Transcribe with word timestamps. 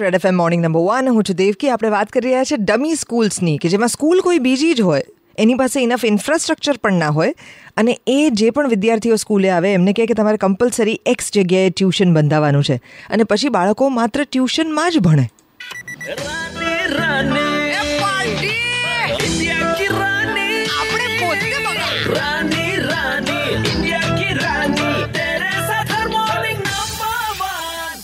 Red 0.00 0.14
FM 0.14 0.36
morning 0.36 0.62
number 0.62 0.80
one 0.80 1.08
હું 1.08 1.24
છું 1.24 1.36
દેવકી. 1.36 1.68
આપણે 1.68 1.88
વાત 1.88 2.08
કરી 2.08 2.28
રહ્યા 2.28 2.44
છે 2.44 2.56
ડમી 2.58 2.94
સ્કૂલ્સની 2.94 3.58
કે 3.58 3.68
જેમાં 3.68 3.88
સ્કૂલ 3.88 4.20
કોઈ 4.20 4.38
બીજી 4.38 4.74
જ 4.74 4.80
હોય 4.80 5.02
એની 5.38 5.54
પાસે 5.54 5.80
ઇનફ 5.80 6.04
ઇન્ફ્રાસ્ટ્રક્ચર 6.04 6.76
પણ 6.76 6.92
ના 6.92 7.08
હોય 7.08 7.34
અને 7.76 8.00
એ 8.06 8.28
જે 8.32 8.50
પણ 8.50 8.68
વિદ્યાર્થીઓ 8.68 9.16
સ્કૂલે 9.16 9.50
આવે 9.50 9.72
એમને 9.72 9.92
કહે 9.92 10.06
કે 10.06 10.14
તમારે 10.14 10.36
કમ્પલસરી 10.36 11.00
એક્સ 11.06 11.30
જગ્યાએ 11.34 11.70
ટ્યુશન 11.70 12.14
બંધાવવાનું 12.14 12.64
છે. 12.64 12.80
અને 13.10 13.24
પછી 13.24 13.48
બાળકો 13.48 13.88
માત્ર 13.88 14.24
ટ્યુશનમાં 14.24 14.90
જ 14.90 14.98
ભણે. 14.98 15.28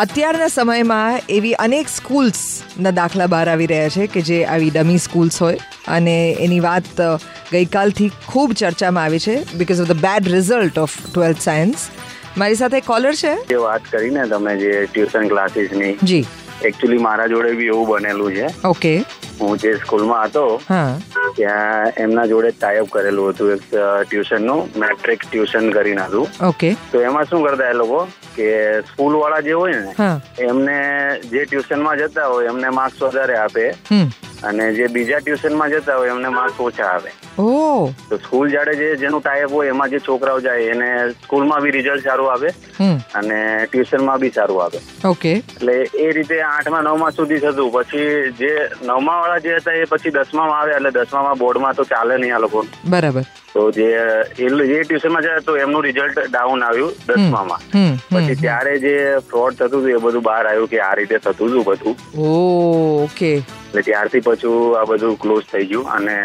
અત્યારના 0.00 0.48
સમયમાં 0.48 1.20
એવી 1.28 1.52
અનેક 1.54 1.88
સ્કૂલ્સના 1.88 2.90
દાખલા 2.90 3.26
બહાર 3.26 3.50
આવી 3.50 3.66
રહ્યા 3.66 3.88
છે 3.88 4.06
કે 4.06 4.20
જે 4.20 4.38
આવી 4.44 4.70
ડમી 4.70 4.98
સ્કૂલ્સ 4.98 5.42
હોય 5.42 5.58
અને 5.88 6.14
એની 6.40 6.60
વાત 6.60 7.02
ગઈકાલથી 7.52 8.10
ખૂબ 8.26 8.52
ચર્ચામાં 8.52 9.04
આવી 9.04 9.18
છે 9.18 9.34
because 9.54 9.80
of 9.80 9.88
the 9.88 9.92
bad 9.92 10.28
result 10.28 10.78
of 10.78 10.94
twelfth 11.14 11.40
science 11.40 11.88
મારી 12.36 12.54
સાથે 12.54 12.80
કોલર 12.80 13.14
છે. 13.14 13.34
જે 13.48 13.56
વાત 13.56 13.80
કરીને 13.90 14.26
તમે 14.26 14.56
જે 14.56 14.72
ટ્યુશન 14.92 15.28
ક્લાસીસની 15.28 15.92
જી. 16.02 16.24
એકચ્યુઅલી 16.64 16.98
મારા 16.98 17.26
જોડે 17.26 17.52
બી 17.52 17.66
એવું 17.66 17.88
બનેલું 17.88 18.32
છે. 18.32 18.48
ઓકે 18.66 18.94
હું 19.40 19.58
જે 19.58 19.76
સ્કૂલમાં 19.76 20.24
હતો 20.24 20.62
હા. 20.68 20.98
ત્યાં 21.36 21.92
એમના 21.96 22.26
જોડે 22.26 22.52
ટાઈપ 22.52 22.90
કરેલું 22.90 23.32
હતું 23.32 23.52
એક 23.52 23.62
ટ્યુશનનું 24.06 24.70
મેટ્રિક 24.76 25.24
ટ્યુશન 25.30 25.70
કરીને 25.70 26.02
હતું. 26.02 26.28
ઓકે. 26.46 26.76
તો 26.92 27.02
એમાં 27.02 27.26
શું 27.26 27.44
કરતા 27.44 27.70
એ 27.70 27.72
લોકો? 27.72 28.08
કે 28.36 28.48
સ્કૂલ 28.92 29.14
વાળા 29.20 29.40
જે 29.40 29.52
હોય 29.52 29.80
ને 29.80 29.92
એમને 30.38 30.76
જે 31.32 31.44
ટ્યુશનમાં 31.46 31.98
જતા 31.98 32.28
હોય 32.28 32.48
એમને 32.48 32.70
માર્ક્સ 32.70 33.02
વધારે 33.02 33.36
આપે. 33.36 33.72
અને 34.44 34.72
જે 34.74 34.86
બીજા 34.86 35.18
ટ્યુશનમાં 35.18 35.70
જતા 35.70 35.96
હોય 35.96 36.08
એમને 36.08 36.28
માર્ક્સ 36.28 36.60
ઓછા 36.60 36.84
આવે. 36.84 37.10
ઓ. 37.38 37.92
તો 38.08 38.16
સ્કૂલ 38.16 38.50
જાડે 38.50 38.74
જે 38.74 38.96
જેનું 38.96 39.22
ટાઈપ 39.22 39.52
હોય 39.52 39.68
એમાં 39.68 39.88
જે 39.88 39.98
છોકરાઓ 39.98 40.40
જાય 40.40 40.60
એને 40.60 41.10
સ્કૂલમાં 41.10 41.60
બી 41.60 41.70
રિઝલ્ટ 41.70 42.04
સારું 42.04 42.32
આવે 42.32 42.48
અને 42.78 43.00
અને 43.14 43.66
ટ્યુશનમાં 43.66 44.18
બી 44.18 44.30
સારું 44.30 44.64
આવે. 44.64 45.08
ઓકે. 45.08 45.32
એટલે 45.32 45.72
એ 45.98 46.12
રીતે 46.12 46.42
આઠમા 46.42 46.80
નવમા 46.80 47.10
સુધી 47.10 47.38
થતું. 47.38 47.72
પછી 47.72 48.32
જે 48.38 48.68
નવમા 48.82 49.20
વાળા 49.20 49.38
જે 49.38 49.56
હતા 49.56 49.72
એ 49.72 49.84
પછી 49.84 50.10
દસમામાં 50.10 50.60
આવ્યા 50.60 50.76
એટલે 50.76 50.90
દસમામાં 50.90 51.38
બોર્ડમાં 51.38 51.74
તો 51.74 51.84
ચાલે 51.84 52.16
નહીં 52.16 52.34
આ 52.36 52.38
લોકો. 52.38 52.66
બરાબર. 52.88 53.22
તો 53.52 53.62
જે 53.76 53.86
એ 54.38 54.48
ટ્યુશનમાં 54.84 55.24
જાય 55.26 55.40
તો 55.46 55.56
એમનું 55.64 55.82
રિઝલ્ટ 55.86 56.18
ડાઉન 56.28 56.62
આવ્યું 56.68 56.92
દસમામાં. 57.08 57.62
પછી 58.12 58.36
ત્યારે 58.42 58.74
જે 58.84 58.94
ફ્રોડ 59.30 59.58
થતું 59.60 59.80
હતું 59.80 59.96
એ 59.96 60.02
બધું 60.06 60.26
બહાર 60.28 60.44
આવ્યું 60.46 60.70
કે 60.74 60.82
આ 60.88 60.94
રીતે 61.00 61.16
થતું 61.26 61.50
હતું 61.50 61.64
બધું. 61.68 61.94
ઓકે. 63.04 63.32
એટલે 63.36 63.82
ત્યારથી 63.88 64.24
પછી 64.28 64.58
આ 64.80 64.84
બધું 64.92 65.16
ક્લોઝ 65.24 65.46
થઈ 65.52 65.66
ગયું 65.72 65.90
અને 65.96 66.16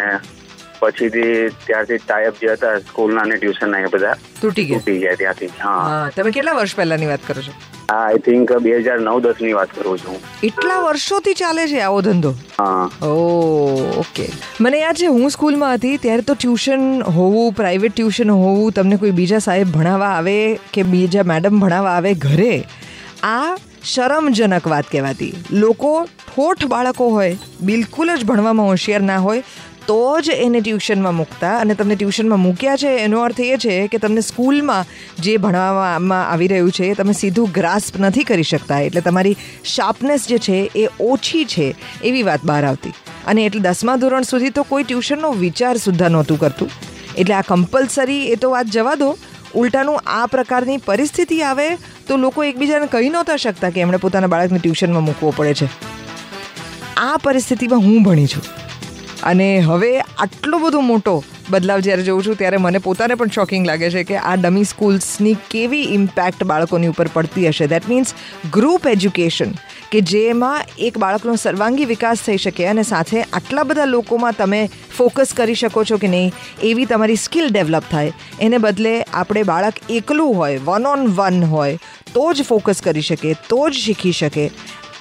પછીથી 0.80 1.34
ત્યારથી 1.68 2.00
ટાઈપ 2.04 2.42
જે 2.44 2.56
હતા 2.56 2.74
સ્કૂલના 2.90 3.24
અને 3.28 3.38
ટ્યુશનના 3.38 3.80
એ 3.88 3.92
બધા 3.96 4.16
તૂટી 4.42 4.66
ગયા. 4.70 4.80
તૂટી 4.80 5.00
ગયા 5.04 5.18
ત્યાંથી 5.22 5.52
હા 5.64 6.12
તમે 6.16 6.32
કેટલા 6.38 6.56
વર્ષ 6.60 6.76
પહેલાની 6.82 7.10
વાત 7.14 7.26
કરો 7.30 7.42
છો? 7.48 7.54
હા 7.92 7.98
આઈ 8.06 8.22
થિંક 8.26 8.52
બે 8.66 8.72
હજાર 8.78 8.98
નવ 9.00 9.20
દસની 9.26 9.54
વાત 9.54 9.74
કરું 9.76 9.98
છું. 9.98 10.16
એટલા 10.44 10.78
વર્ષોથી 10.86 11.34
ચાલે 11.34 11.68
છે 11.68 11.82
આવો 11.82 12.00
ધંધો? 12.02 12.32
ઓ 13.02 13.12
ઓકે 14.04 14.26
મને 14.60 14.80
યાદ 14.80 14.96
છે 14.96 15.08
હું 15.08 15.30
સ્કૂલમાં 15.30 15.76
હતી 15.76 15.98
ત્યારે 15.98 16.22
તો 16.22 16.34
ટ્યુશન 16.34 16.88
હોવું 17.18 17.54
પ્રાઇવેટ 17.54 17.96
ટ્યુશન 17.96 18.34
હોવું 18.36 18.72
તમને 18.72 18.98
કોઈ 18.98 19.12
બીજા 19.12 19.40
સાહેબ 19.40 19.72
ભણાવવા 19.78 20.12
આવે 20.16 20.36
કે 20.74 20.84
બીજા 20.96 21.24
મેડમ 21.34 21.60
ભણાવવા 21.60 21.96
આવે 22.00 22.14
ઘરે 22.26 22.52
આ 23.24 23.56
શરમજનક 23.86 24.68
વાત 24.68 24.86
કહેવાતી. 24.92 25.34
લોકો 25.52 25.92
ઠોઠ 26.28 26.66
બાળકો 26.68 27.10
હોય 27.10 27.38
બિલકુલ 27.62 28.16
જ 28.18 28.26
ભણવામાં 28.26 28.68
હોશિયાર 28.68 29.02
ના 29.02 29.18
હોય 29.18 29.44
તો 29.88 30.20
જ 30.22 30.30
એને 30.30 30.60
ટ્યુશનમાં 30.62 31.16
મૂકતા 31.16 31.58
અને 31.58 31.74
તમને 31.74 31.96
ટ્યુશનમાં 31.96 32.40
મૂક્યા 32.40 32.76
છે, 32.76 32.98
એનો 32.98 33.20
અર્થ 33.22 33.40
એ 33.40 33.58
છે 33.58 33.88
કે 33.88 33.98
તમને 33.98 34.22
સ્કૂલમાં 34.22 34.86
જે 35.20 35.38
ભણવામાં 35.38 36.32
આવી 36.32 36.48
રહ્યું 36.48 36.72
છે, 36.72 36.94
તમે 36.94 37.14
સીધું 37.14 37.52
ગ્રાસ્પ 37.52 38.00
નથી 38.00 38.24
કરી 38.24 38.44
શકતા. 38.44 38.80
એટલે 38.80 39.02
તમારી 39.02 39.36
શાર્પનેસ 39.64 40.28
જે 40.28 40.38
છે 40.38 40.72
એ 40.76 40.88
ઓછી 41.00 41.46
છે 41.46 41.76
એવી 42.04 42.24
વાત 42.24 42.40
બહાર 42.44 42.66
આવતી. 42.66 42.94
અને 43.28 43.46
એટલે 43.46 43.62
દસમા 43.62 43.96
ધોરણ 43.96 44.22
સુધી 44.22 44.50
તો 44.50 44.64
કોઈ 44.64 44.84
ટ્યુશનનો 44.84 45.32
વિચાર 45.32 45.78
સુદ્ધા 45.78 46.10
નહોતું 46.10 46.40
કરતું. 46.40 46.70
એટલે 47.18 47.34
આ 47.34 47.42
કમ્પલસરી 47.42 48.28
એ 48.32 48.36
તો 48.36 48.50
વાત 48.50 48.66
જવા 48.66 48.96
દો, 48.96 49.18
ઉલટાનું 49.56 50.00
આ 50.06 50.26
પ્રકારની 50.26 50.78
પરિસ્થિતિ 50.78 51.42
આવે 51.42 51.76
તો 52.08 52.18
લોકો 52.18 52.44
એકબીજાને 52.44 52.88
કહી 52.88 53.10
નહોતા 53.10 53.36
શકતા 53.36 53.70
કે 53.70 53.82
એમણે 53.82 53.98
પોતાના 53.98 54.28
બાળકને 54.28 54.60
ટ્યુશનમાં 54.60 55.04
મૂકવો 55.04 55.34
પડે 55.38 55.54
છે. 55.54 55.68
આ 56.98 57.18
પરિસ્થિતિમાં 57.18 57.80
હું 57.80 58.04
ભણી 58.04 58.26
છું. 58.26 58.65
અને 59.32 59.48
હવે 59.68 59.92
આટલો 60.00 60.60
બધો 60.64 60.82
મોટો 60.90 61.16
બદલાવ 61.50 61.82
જ્યારે 61.86 62.04
જોઉં 62.06 62.24
છું, 62.26 62.38
ત્યારે 62.38 62.60
મને 62.62 62.80
પોતાને 62.88 63.16
પણ 63.20 63.34
શોકિંગ 63.36 63.66
લાગે 63.70 63.88
છે 63.96 64.04
કે 64.10 64.18
આ 64.20 64.36
ડમી 64.42 64.68
સ્કૂલ્સની 64.72 65.38
કેવી 65.54 65.86
ઇમ્પેક્ટ 65.98 66.44
બાળકોની 66.52 66.92
ઉપર 66.94 67.10
પડતી 67.16 67.48
હશે. 67.50 67.68
દેટ 67.74 67.90
મીન્સ 67.92 68.14
ગ્રુપ 68.56 68.88
એજ્યુકેશન 68.94 69.54
કે 69.92 70.02
જેમાં 70.12 70.72
એક 70.88 70.98
બાળકનો 71.04 71.36
સર્વાંગી 71.44 71.90
વિકાસ 71.92 72.24
થઈ 72.28 72.42
શકે 72.46 72.64
અને 72.72 72.84
સાથે 72.92 73.20
આટલા 73.22 73.66
બધા 73.72 73.90
લોકોમાં 73.92 74.40
તમે 74.40 74.62
ફોકસ 74.98 75.36
કરી 75.40 75.60
શકો 75.62 75.84
છો 75.92 76.00
કે 76.04 76.10
નહીં, 76.14 76.32
એવી 76.64 76.88
તમારી 76.94 77.20
સ્કિલ 77.26 77.52
ડેવલપ 77.52 77.92
થાય. 77.92 78.16
એને 78.42 78.58
બદલે 78.66 78.96
આપણે 79.04 79.46
બાળક 79.52 79.84
એકલું 80.00 80.34
હોય 80.42 80.64
વન 80.70 80.90
ઓન 80.94 81.06
વન 81.20 81.44
હોય, 81.54 81.78
તો 82.16 82.26
જ 82.34 82.48
ફોકસ 82.50 82.82
કરી 82.82 83.06
શકે, 83.10 83.30
તો 83.50 83.62
જ 83.70 83.86
શીખી 83.86 84.18
શકે. 84.22 84.50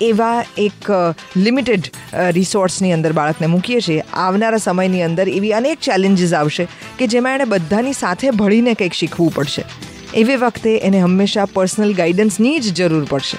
એવા 0.00 0.44
એક 0.59 0.91
લિમિટેડ 1.37 1.91
રિસોર્સની 2.31 2.93
અંદર 2.93 3.12
બાળકને 3.12 3.47
મૂકીએ 3.47 3.81
છીએ. 3.81 4.05
આવનારા 4.12 4.56
સમયની 4.56 5.03
અંદર 5.03 5.28
એવી 5.28 5.53
અનેક 5.53 5.81
ચેલેન્જીસ 5.81 6.32
આવશે 6.32 6.69
કે 6.99 7.06
જેમાં 7.06 7.34
એણે 7.34 7.44
બધાની 7.44 7.93
સાથે 7.93 8.31
ભળીને 8.31 8.75
કંઈક 8.75 8.93
શીખવું 8.93 9.34
પડશે. 9.34 9.65
એવી 10.15 10.37
વખતે 10.37 10.77
એને 10.77 11.00
હંમેશા 11.00 11.44
પર્સનલ 11.44 11.94
ગાઈડન્સની 11.94 12.59
જ 12.59 12.75
જરૂર 12.75 13.04
પડશે. 13.04 13.38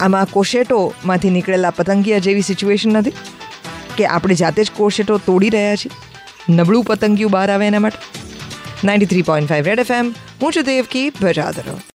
આમાં 0.00 0.26
કોશેટોમાંથી 0.26 1.30
નીકળેલા 1.30 1.70
પતંગિયા 1.70 2.18
જેવી 2.18 2.42
સિચ્યુએશન 2.42 2.92
નથી? 2.92 3.12
કે 3.96 4.06
આપણે 4.06 4.34
જાતે 4.34 4.64
જ 4.64 4.70
કોશેટો 4.76 5.18
તોડી 5.18 5.50
રહ્યા 5.50 5.76
છીએ? 5.76 5.92
નબળું 6.50 6.84
પતંગિયું 6.84 7.30
બહાર 7.30 7.50
આવે 7.50 7.66
એના 7.66 7.78
માટે? 7.78 7.98
Ninety 8.84 9.06
three 9.06 9.22
point 9.22 9.48
five 9.48 9.64
red 9.64 9.78
F 9.78 9.90
M 9.90 10.14
હું 10.42 10.52
છું 10.52 10.64
દેવકી, 10.64 11.10
ભજાદરો. 11.10 11.82